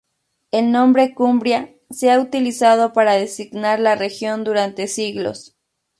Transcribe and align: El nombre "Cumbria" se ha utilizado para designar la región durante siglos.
El 0.49 0.71
nombre 0.71 1.13
"Cumbria" 1.13 1.75
se 1.91 2.09
ha 2.09 2.19
utilizado 2.19 2.91
para 2.91 3.13
designar 3.13 3.79
la 3.79 3.93
región 3.95 4.43
durante 4.43 4.87
siglos. 4.87 5.55